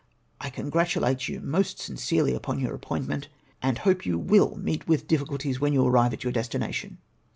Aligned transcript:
"I 0.41 0.49
congratulate 0.49 1.27
you 1.27 1.39
most 1.41 1.77
sincerely 1.77 2.33
upon 2.33 2.57
your 2.57 2.73
appointment, 2.73 3.27
and 3.61 3.77
hope 3.77 4.03
you 4.03 4.17
will 4.17 4.55
meet 4.55 4.87
wth 4.87 5.05
difficulties 5.05 5.59
when 5.59 5.73
you 5.73 5.85
arrive 5.85 6.11
at 6.13 6.23
your 6.23 6.33
destination. 6.33 6.97